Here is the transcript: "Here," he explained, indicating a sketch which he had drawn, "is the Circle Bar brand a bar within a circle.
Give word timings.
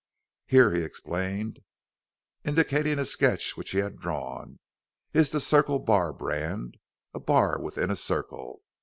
"Here," 0.47 0.73
he 0.73 0.81
explained, 0.81 1.59
indicating 2.43 2.97
a 2.97 3.05
sketch 3.05 3.55
which 3.55 3.69
he 3.69 3.77
had 3.77 3.99
drawn, 3.99 4.57
"is 5.13 5.29
the 5.29 5.39
Circle 5.39 5.77
Bar 5.77 6.11
brand 6.11 6.77
a 7.13 7.19
bar 7.19 7.61
within 7.61 7.91
a 7.91 7.95
circle. 7.95 8.63